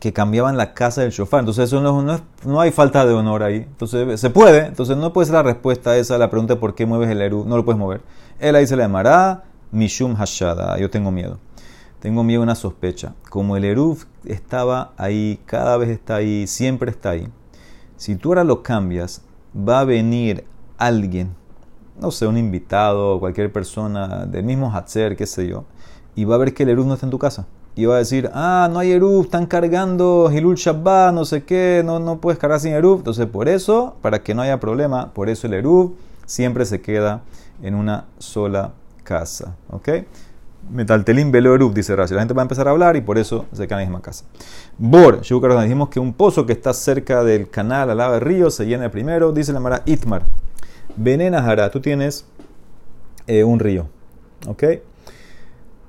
[0.00, 1.40] que cambiaban la casa del shofar.
[1.40, 3.56] Entonces eso no, no, hay falta de honor ahí.
[3.56, 4.66] Entonces se puede.
[4.66, 7.44] Entonces no puede ser la respuesta esa, la pregunta de por qué mueves el Eru.
[7.46, 8.02] No lo puedes mover.
[8.38, 10.78] Él ahí se le llamará Mishum Hashada.
[10.78, 11.38] Yo tengo miedo.
[12.00, 13.14] Tengo miedo a una sospecha.
[13.30, 17.28] Como el Eruf estaba ahí, cada vez está ahí, siempre está ahí.
[17.96, 19.22] Si tú ahora lo cambias,
[19.56, 20.44] va a venir
[20.76, 21.34] alguien,
[21.98, 25.64] no sé, un invitado, cualquier persona del mismo Hatzer, qué sé yo,
[26.14, 27.46] y va a ver que el Eruf no está en tu casa
[27.76, 31.82] y va a decir, ah, no hay Eruv, están cargando Hilul Shabbat, no sé qué,
[31.84, 32.98] no, no puedes cargar sin Eruv.
[32.98, 35.92] Entonces, por eso, para que no haya problema, por eso el Eruv
[36.24, 37.20] siempre se queda
[37.62, 38.72] en una sola
[39.04, 39.56] casa.
[39.68, 39.90] ¿Ok?
[40.70, 42.14] Metaltelín velo Eruv, dice Rashi.
[42.14, 44.00] La gente va a empezar a hablar y por eso se queda en la misma
[44.02, 44.24] casa.
[44.78, 48.50] Bor, nos dijimos que un pozo que está cerca del canal al lado del río
[48.50, 50.22] se llena primero, dice la Mara Itmar.
[50.96, 52.24] Venenahara, tú tienes
[53.26, 53.86] eh, un río.
[54.46, 54.64] ¿Ok?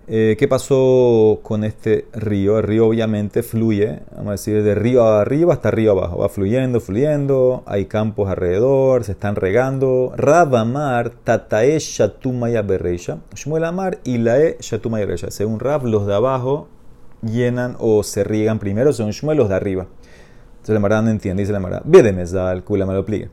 [0.09, 2.59] Eh, ¿Qué pasó con este río?
[2.59, 6.19] El río obviamente fluye, vamos a decir, de río arriba hasta río abajo.
[6.19, 10.13] Va fluyendo, fluyendo, hay campos alrededor, se están regando.
[10.15, 13.17] Rabamar, Tatae Shatumaya Berreisha.
[13.35, 15.29] Shmuel Amar y Lae Shatumaya Berreisha.
[15.29, 16.69] Según Rab, los de abajo
[17.21, 19.87] llenan o se riegan primero, según Shmuel, los de arriba.
[20.51, 21.83] Entonces la Mará no entiende, dice la Mará.
[22.53, 23.29] el Kula me lo pligue.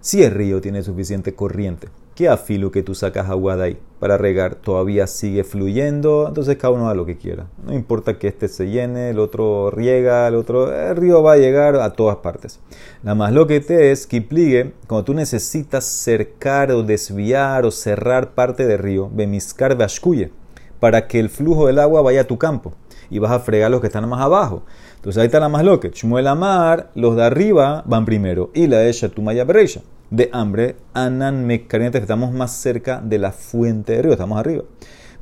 [0.00, 4.16] Si el río tiene suficiente corriente ¿Qué afilo que tú sacas agua de ahí para
[4.16, 6.24] regar todavía sigue fluyendo?
[6.26, 7.48] Entonces cada uno haga lo que quiera.
[7.62, 10.74] No importa que este se llene, el otro riega, el otro...
[10.74, 12.58] El río va a llegar a todas partes.
[13.02, 17.70] Nada más lo que te es que pligue, cuando tú necesitas cercar o desviar o
[17.70, 20.32] cerrar parte del río, bemiscar bashkuye,
[20.80, 22.72] para que el flujo del agua vaya a tu campo
[23.10, 24.62] y vas a fregar los que están más abajo.
[24.94, 25.90] Entonces ahí está la más loca.
[25.92, 31.46] Shmuel Amar, los de arriba van primero y la de Shatumaya Bereisha de hambre, Anan
[31.46, 34.64] Mekariente, que estamos más cerca de la fuente de río, estamos arriba.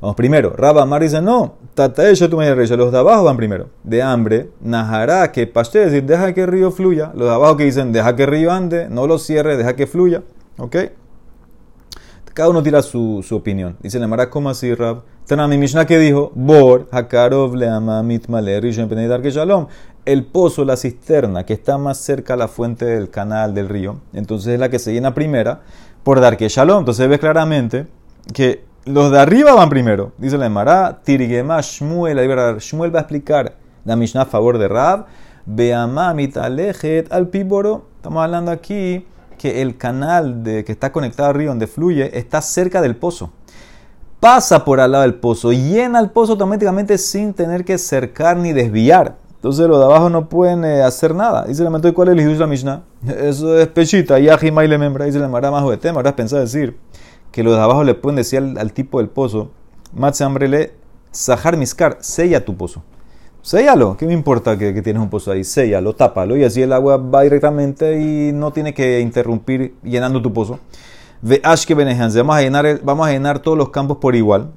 [0.01, 0.51] Vamos primero.
[0.51, 3.71] Rabba Mar dice, no, Tataesha tu los de abajo van primero.
[3.83, 7.13] De hambre, Najará, que paste, decir, deja que el río fluya.
[7.15, 9.87] Los de abajo que dicen, deja que el río ande, no lo cierre, deja que
[9.87, 10.23] fluya.
[10.59, 10.77] ¿Ok?
[12.35, 13.77] Cada uno tira su, su opinión.
[13.81, 15.03] Dice la Mara, ¿cómo así, Rab?
[15.49, 19.69] mi Mishnah que dijo, Bor, Hakarov, Leama, Mitmale, Rishon, que Shalom.
[20.05, 24.01] El pozo, la cisterna, que está más cerca a la fuente del canal, del río,
[24.13, 25.63] entonces es la que se llena primera
[26.03, 26.81] por dar que Shalom.
[26.81, 27.87] Entonces ves claramente
[28.33, 30.13] que los de arriba van primero.
[30.19, 32.19] Dice la Mara, Tirigema, Shmuel,
[32.59, 35.07] Shmuel va a explicar la Mishnah a favor de Rab.
[35.47, 37.87] Beama, Mitalejet, al Píboro.
[37.97, 39.07] Estamos hablando aquí
[39.39, 43.31] que el canal de, que está conectado al río donde fluye está cerca del pozo.
[44.21, 48.53] Pasa por al lado del pozo, llena el pozo automáticamente sin tener que cercar ni
[48.53, 49.17] desviar.
[49.45, 51.45] Entonces los de abajo no pueden eh, hacer nada.
[51.45, 52.83] Dice el cuál es el la Mishnah?
[53.21, 55.05] Eso es pechita, yaji le membra.
[55.05, 55.97] Dice la Mara más de tema.
[55.97, 56.79] Ahora pensado decir
[57.31, 59.51] que los de abajo le pueden decir al, tipo del pozo,
[59.93, 60.73] Matse hambrele,
[61.11, 62.83] Sahar Miskar, sella tu pozo.
[63.43, 65.45] Séllalo, ¿qué me importa que, tienes un pozo ahí?
[65.45, 70.33] Séllalo, tápalo y así el agua va directamente y no tiene que interrumpir llenando tu
[70.33, 70.59] pozo.
[71.21, 74.53] Ve Ashke vamos a llenar, vamos a llenar todos los campos por igual.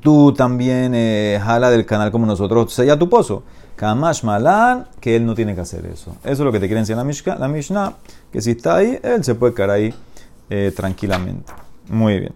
[0.00, 3.42] Tú también eh, jala del canal como nosotros, sella tu pozo.
[3.80, 6.14] Kamash Malan, que él no tiene que hacer eso.
[6.22, 7.94] Eso es lo que te quiere enseñar la la Mishnah,
[8.30, 9.94] que si está ahí, él se puede quedar ahí
[10.50, 11.50] eh, tranquilamente.
[11.88, 12.34] Muy bien.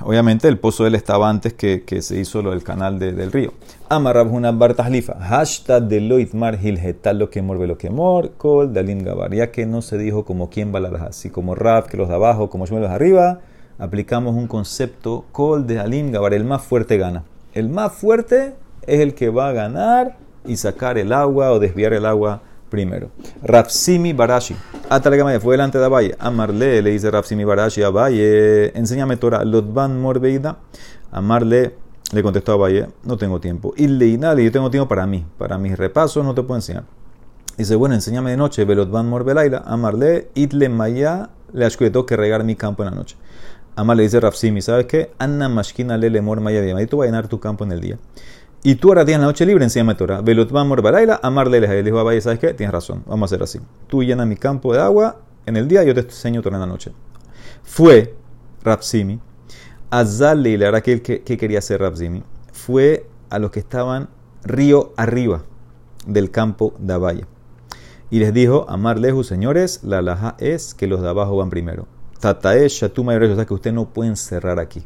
[0.00, 3.52] obviamente el pozo de él estaba antes que, se hizo lo del canal del río.
[3.90, 5.20] Amarrab una bartahlifa.
[5.20, 9.34] Hashtag de loitmar hilhetal lo que morbe lo que mor, kol dalim gabar.
[9.34, 12.14] Ya que no se dijo como quién va la así como Rab, que los de
[12.14, 13.40] abajo, como yo los de arriba,
[13.78, 16.32] aplicamos un concepto kol de alim gabar.
[16.32, 17.24] El más fuerte gana.
[17.52, 18.54] El más fuerte
[18.86, 23.10] es el que va a ganar y sacar el agua o desviar el agua primero.
[23.42, 24.56] Rafsimi Barashi.
[24.88, 26.16] Atalagama fue delante de Abaye.
[26.18, 28.72] Amarle le dice Rafsimi Barashi a Abaye.
[28.76, 29.44] Enséñame Torah.
[29.44, 30.58] Lotban Morbeida.
[31.10, 31.74] Amarle
[32.12, 32.88] le contestó a Abaye.
[33.04, 33.74] No tengo tiempo.
[33.76, 35.24] Y Leinali, yo tengo tiempo para mí.
[35.38, 36.84] Para mis repasos no te puedo enseñar.
[37.56, 38.64] Dice, bueno, enséñame de noche.
[38.64, 39.62] Velotban Morbelaila.
[39.66, 40.28] Amarle.
[40.34, 41.30] Itle Maya.
[41.52, 43.16] Le tengo que regar mi campo en la noche.
[43.76, 44.60] Amarle dice Rafsimi.
[44.60, 45.12] ¿Sabes qué?
[45.18, 46.62] Anna Mashkina le mor Maya.
[46.86, 47.98] Tú vas a llenar tu campo en el día.
[48.66, 50.22] Y tú ahora tienes la noche libre, enséñame Torah.
[50.22, 52.52] Velutmamor balaila, amarle le dijo a ¿sabes qué?
[52.52, 53.60] Tienes razón, vamos a hacer así.
[53.86, 56.66] Tú llenas mi campo de agua en el día yo te enseño Torah en la
[56.66, 56.90] noche.
[57.62, 58.16] Fue
[58.64, 59.20] Rapsimi,
[59.88, 64.08] Azal y ahora que, que, quería hacer Rapsimi, fue a los que estaban
[64.42, 65.44] río arriba
[66.04, 67.28] del campo de Abaya.
[68.10, 71.86] Y les dijo, amar lejos, señores, la laja es que los de abajo van primero.
[72.18, 74.82] Tatae, Shatuma y o sea que ustedes no pueden cerrar aquí.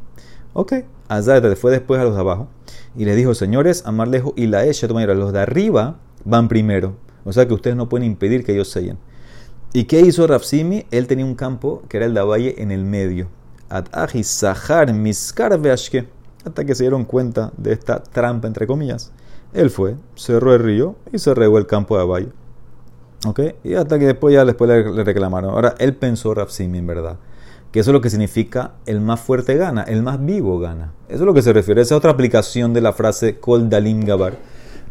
[0.52, 0.74] Ok,
[1.08, 2.48] Azal fue después a los de abajo
[2.96, 6.96] y le dijo, señores, amar lejos y la Esha, los de arriba van primero.
[7.24, 8.98] O sea que ustedes no pueden impedir que ellos sellen.
[9.72, 10.86] ¿Y qué hizo Rafsimi?
[10.90, 13.28] Él tenía un campo que era el de valle en el medio.
[13.68, 14.08] Hasta
[16.64, 19.12] que se dieron cuenta de esta trampa, entre comillas.
[19.52, 22.28] Él fue, cerró el río y se regó el campo de valle.
[23.26, 23.40] ¿Ok?
[23.62, 25.50] Y hasta que después ya después le reclamaron.
[25.50, 27.16] Ahora, él pensó Rafsimi en verdad
[27.72, 30.92] que eso es lo que significa el más fuerte gana, el más vivo gana.
[31.08, 31.82] Eso es lo que se refiere.
[31.82, 34.34] Esa es otra aplicación de la frase Kol Dalim Gabar.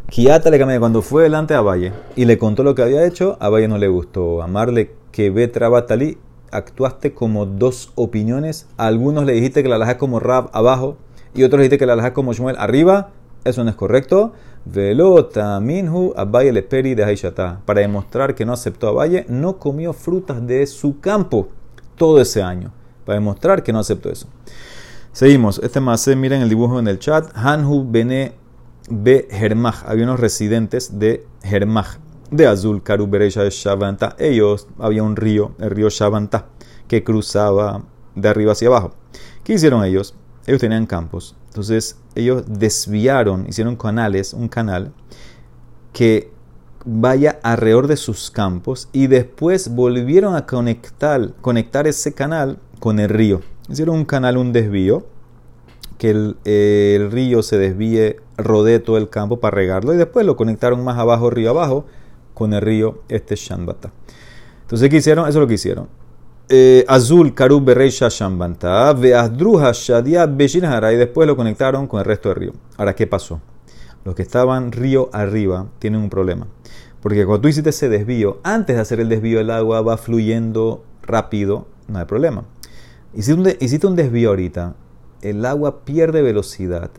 [0.10, 3.50] Kiata le cuando fue delante a Valle y le contó lo que había hecho, a
[3.50, 4.42] Valle no le gustó.
[4.42, 6.18] Amarle que Betra Batali,
[6.52, 8.68] actuaste como dos opiniones.
[8.78, 10.98] A algunos le dijiste que la laja como Rab abajo
[11.36, 13.12] y otros le dijiste que la laja como Shmuel arriba.
[13.44, 14.34] Eso no es correcto.
[14.66, 17.34] Velota minhu Valle le peri de.
[17.66, 21.50] Para demostrar que no aceptó a Valle, no comió frutas de su campo
[22.00, 22.74] todo ese año,
[23.06, 24.28] para demostrar que no aceptó eso.
[25.12, 28.34] Seguimos, este más miren el dibujo en el chat, Hanhu Bene
[28.90, 31.98] Be Hermaj, había unos residentes de Hermaj,
[32.32, 36.48] de Azul, Karu Bereisha de Shavanta, ellos, había un río, el río Shavanta,
[36.88, 37.84] que cruzaba
[38.16, 38.94] de arriba hacia abajo.
[39.44, 40.16] ¿Qué hicieron ellos?
[40.48, 44.94] Ellos tenían campos, entonces ellos desviaron, hicieron canales, un canal
[45.94, 46.32] que
[46.86, 53.10] vaya alrededor de sus campos y después volvieron a conectar, conectar ese canal con el
[53.10, 53.42] río.
[53.70, 55.06] Hicieron un canal, un desvío,
[55.98, 60.84] que el, río se desvíe, rodee todo el campo para regarlo y después lo conectaron
[60.84, 61.86] más abajo, río abajo,
[62.34, 63.92] con el río este Shambata.
[64.62, 65.26] Entonces, ¿qué hicieron?
[65.26, 65.90] Eso es lo que hicieron.
[66.48, 72.30] Eh, azul, Karub, Bereisha, Shambanta, Veazdruja, Shadia, Bejinhara y después lo conectaron con el resto
[72.30, 72.54] del río.
[72.78, 73.42] Ahora, ¿qué pasó?
[74.06, 76.48] Los que estaban río arriba tienen un problema
[77.02, 80.84] porque cuando tú hiciste ese desvío, antes de hacer el desvío el agua va fluyendo
[81.02, 82.44] rápido, no hay problema.
[83.14, 84.76] Hiciste un, desvío ahorita,
[85.22, 86.92] el agua pierde velocidad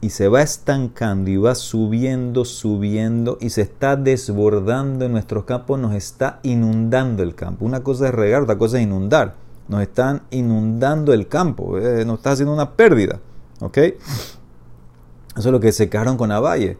[0.00, 5.78] y se va estancando y va subiendo, subiendo y se está desbordando en nuestros campos,
[5.78, 7.64] nos está inundando el campo.
[7.64, 9.34] Una cosa es regar, otra cosa es inundar.
[9.68, 13.20] Nos están inundando el campo, eh, nos está haciendo una pérdida.
[13.60, 13.78] ¿Ok?
[15.38, 16.76] Eso es lo que se quedaron con Avalle.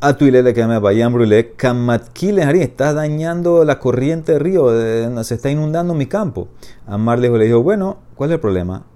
[0.00, 5.10] A tu le que me vayan brulé, Kamatkile estás dañando la corriente del río, eh,
[5.24, 6.48] se está inundando mi campo.
[6.86, 8.86] Amarle le dijo, bueno, ¿cuál es el problema?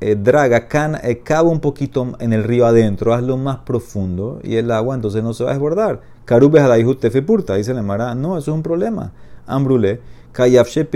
[0.00, 4.56] Eh, draga, can, eh, cava un poquito en el río adentro, hazlo más profundo y
[4.56, 6.02] el agua entonces no se va a desbordar.
[6.24, 6.60] Karube
[7.00, 9.12] tefe purta, dice la Mara, no, eso es un problema.
[9.46, 10.00] Ambrule,
[10.32, 10.86] kayafshe.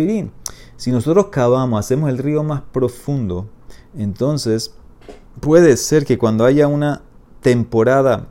[0.77, 3.49] Si nosotros cavamos, hacemos el río más profundo,
[3.97, 4.75] entonces
[5.41, 7.03] puede ser que cuando haya una
[7.47, 8.27] temporada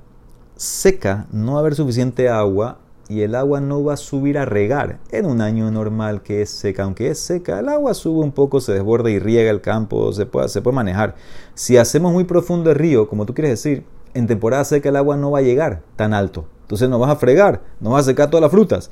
[0.57, 4.43] seca, no va a haber suficiente agua y el agua no va a subir a
[4.43, 4.99] regar.
[5.09, 8.59] En un año normal que es seca, aunque es seca, el agua sube un poco,
[8.59, 11.15] se desborda y riega el campo, se puede, se puede manejar.
[11.53, 15.15] Si hacemos muy profundo el río, como tú quieres decir, en temporada seca el agua
[15.15, 16.43] no va a llegar tan alto.
[16.63, 18.91] Entonces no vas a fregar, no vas a secar todas las frutas.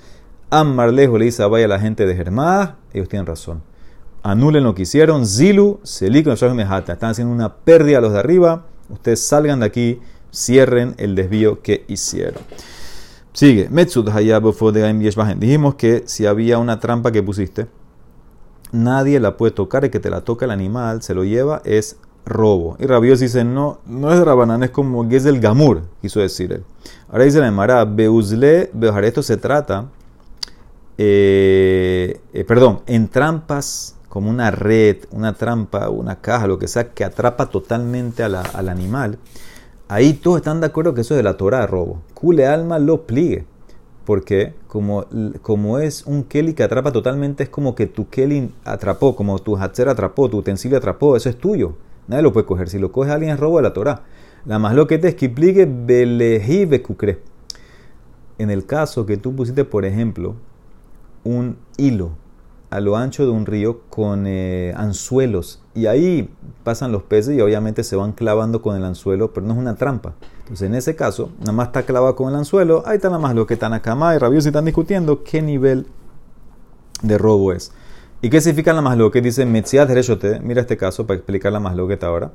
[0.52, 3.62] Amarlejo le dice vaya la gente de Germá, ellos tienen razón.
[4.22, 6.94] Anulen lo que hicieron, Zilu, Selico, Mejata.
[6.94, 8.68] Están haciendo una pérdida a los de arriba.
[8.90, 10.00] Ustedes salgan de aquí
[10.34, 12.42] cierren el desvío que hicieron.
[13.34, 13.68] Sigue.
[15.38, 17.68] Dijimos que si había una trampa que pusiste,
[18.72, 21.98] nadie la puede tocar, el que te la toca el animal, se lo lleva, es
[22.26, 22.78] robo.
[22.80, 26.54] Y Rabios dice, no, no es Rabanán, es como que es el Gamur, quiso decir
[26.54, 26.64] él.
[27.10, 28.72] Ahora dice la Emara, Beuzle,
[29.04, 29.86] esto se trata,
[30.98, 36.92] eh, eh, perdón, en trampas como una red, una trampa, una caja, lo que sea,
[36.92, 39.18] que atrapa totalmente al animal,
[39.94, 42.02] ahí todos están de acuerdo que eso es de la Torah robo.
[42.14, 43.46] Cule alma lo pliegue.
[44.06, 45.06] Porque como,
[45.42, 49.56] como es un keli que atrapa totalmente, es como que tu keli atrapó, como tu
[49.56, 51.76] hatzer atrapó, tu utensilio atrapó, eso es tuyo.
[52.08, 52.70] Nadie lo puede coger.
[52.70, 54.02] Si lo coge alguien es robo de la Torah.
[54.46, 57.22] La más lo es que pligue beleji becukre.
[58.40, 60.36] En el caso que tú pusiste, por ejemplo,
[61.24, 62.12] un hilo
[62.72, 66.30] a lo ancho de un río con eh, anzuelos y ahí
[66.64, 69.76] pasan los peces y obviamente se van clavando con el anzuelo, pero no es una
[69.76, 70.14] trampa.
[70.40, 73.36] Entonces en ese caso, nada más está clavado con el anzuelo, ahí está nada más
[73.36, 73.98] lo que están acá
[74.32, 75.88] y están discutiendo qué nivel
[77.02, 77.72] de robo es.
[78.24, 79.20] ¿Y qué significa la masloque?
[79.20, 80.40] Dice Metziat Jereshote.
[80.40, 82.32] Mira este caso para explicar la masloqueta ahora.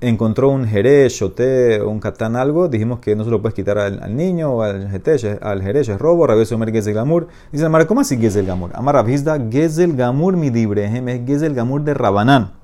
[0.00, 2.68] Encontró un Jereshote un Catán algo.
[2.68, 5.98] Dijimos que no se lo puedes quitar al, niño o al Jetesh, al Jeresh es
[5.98, 6.28] robo.
[6.28, 7.26] Rabioso Omer Gezel Gamur.
[7.50, 8.70] Dice Amara, ¿cómo así Gezel Gamur?
[8.72, 12.61] Amar Rabhizda Gezel Gamur mi es Gezel Gamur de Rabanán.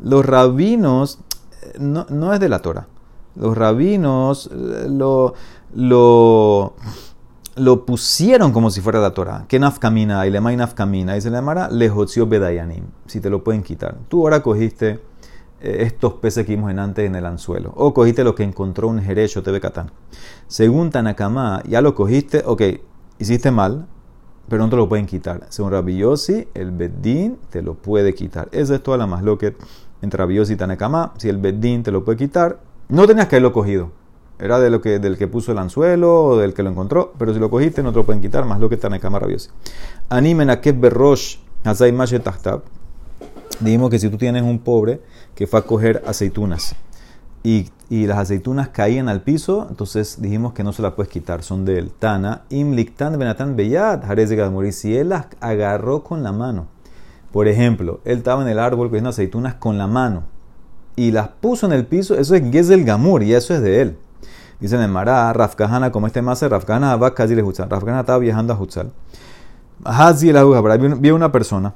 [0.00, 1.18] Los rabinos
[1.78, 2.86] no, no es de la Torah.
[3.34, 5.34] Los rabinos lo.
[5.74, 6.74] lo
[7.56, 9.44] lo pusieron como si fuera la Torah.
[9.48, 10.26] ¿Qué nafkamina?
[10.26, 11.16] Y le nafkamina.
[11.16, 12.84] Y se le llamará lejotio bedayanim.
[13.06, 13.96] Si te lo pueden quitar.
[14.08, 15.00] Tú ahora cogiste
[15.60, 17.72] eh, estos peces que vimos en antes en el anzuelo.
[17.76, 19.90] O cogiste lo que encontró un jerecho tebekatán.
[20.46, 22.42] Según Tanakama, ya lo cogiste.
[22.46, 22.62] Ok,
[23.18, 23.86] hiciste mal,
[24.48, 25.46] pero no te lo pueden quitar.
[25.50, 26.02] Según Rabbi
[26.54, 28.48] el Beddin te lo puede quitar.
[28.52, 29.56] Esa es toda la más lo que
[30.02, 31.14] entre Rabbi y Tanakama.
[31.16, 33.90] Si el Beddin te lo puede quitar, no tenías que haberlo cogido.
[34.38, 37.32] Era de lo que, del que puso el anzuelo o del que lo encontró, pero
[37.32, 39.50] si lo cogiste no te lo pueden quitar, más lo que cama rabioso.
[40.08, 41.94] Animen a que berrosh hazai
[43.60, 45.00] Dijimos que si tú tienes un pobre
[45.36, 46.74] que fue a coger aceitunas
[47.44, 51.42] y, y, las aceitunas caían al piso, entonces dijimos que no se las puedes quitar,
[51.42, 52.42] son del Tana.
[52.50, 54.02] Imliktan benatan beyad,
[54.50, 54.72] morir.
[54.72, 56.66] Si él las agarró con la mano,
[57.32, 60.24] por ejemplo, él estaba en el árbol cogiendo aceitunas con la mano
[60.96, 63.98] y las puso en el piso, eso es Gezel Gamur y eso es de él.
[64.60, 67.68] Dice en Mará, Rafkahana, como este más, Rafkahana va casi de Hutzal.
[67.68, 68.92] Rafkahana estaba viajando a Hutzal.
[69.84, 71.74] Hazi el vio una persona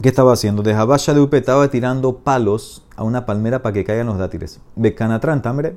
[0.00, 0.62] que estaba haciendo.
[0.62, 4.60] De Habasha de Upe estaba tirando palos a una palmera para que caigan los dátiles.
[4.74, 5.76] Becanatran, tambre.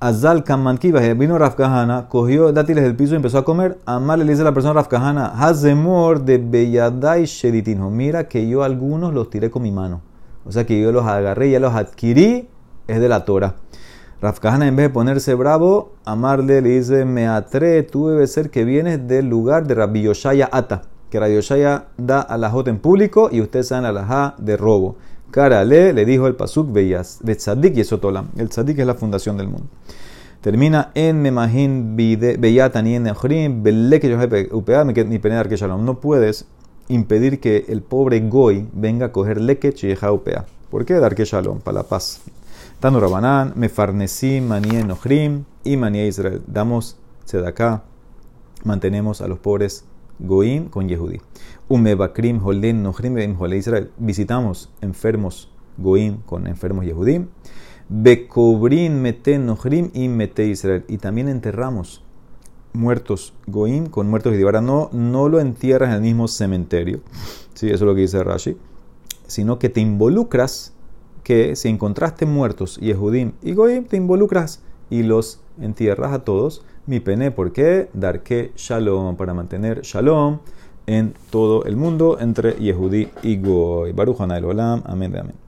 [0.00, 3.78] Azal Kamankiva, vino Rafkahana, cogió dátiles del piso y empezó a comer.
[3.84, 7.90] Amar le dice a la persona Rafkahana, Hazemor de Beyadai Sheditinho.
[7.90, 10.00] Mira que yo algunos los tiré con mi mano.
[10.46, 12.48] O sea que yo los agarré, ya los adquirí,
[12.86, 13.56] es de la Torah.
[14.22, 18.64] Rafkahana, en vez de ponerse bravo, amarle le dice, me atre, tú debes ser que
[18.64, 23.40] vienes del lugar de Rabbi Yoshaya Ata, que Rabbi Yoshaya da alajot en público y
[23.40, 24.94] ustedes saben alajá de robo.
[25.30, 28.28] Karale le dijo el pasuk Beyas, de Tzadik y Esotolam.
[28.36, 29.66] El Tzadik es la fundación del mundo.
[30.40, 35.84] Termina en Memajin Beyatan y en Neochrim, Beleke Upea, mi penedar que Shalom.
[35.84, 36.46] No puedes
[36.88, 39.74] impedir que el pobre Goy venga a coger Leke
[40.10, 40.46] Upea.
[40.70, 40.94] ¿Por qué?
[40.94, 42.20] Dar que Shalom, para la paz.
[42.80, 46.40] Tanu Rabanán, Mefarnesim, Manie Nohrim y Manie Israel.
[46.46, 46.96] Damos
[47.44, 47.82] acá,
[48.64, 49.84] mantenemos a los pobres
[50.20, 51.20] Goim con Yehudi.
[51.68, 52.40] Umebakrim,
[52.82, 53.90] Nohrim, Israel.
[53.98, 57.26] Visitamos enfermos Goim con enfermos Yehudim.
[57.90, 60.84] Bekobrin, Mete, Nohrim y Mete Israel.
[60.88, 62.02] Y también enterramos
[62.72, 67.00] muertos Goim con muertos de Ahora no, no lo entierras en el mismo cementerio.
[67.52, 68.56] Sí, eso es lo que dice Rashi.
[69.26, 70.72] Sino que te involucras
[71.22, 76.64] que si encontraste muertos Yehudim y Goim, te involucras y los entierras a todos.
[76.86, 77.90] Mi pene, ¿por qué?
[77.92, 80.38] Dar que shalom, para mantener shalom
[80.88, 83.92] en todo el mundo entre Yehudí y Goy.
[83.92, 85.47] Baruch Olam, amén amén.